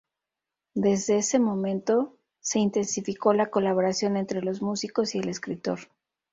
[0.73, 5.79] Desde ese momento, se intensificó la colaboración entre los músicos y el escritor.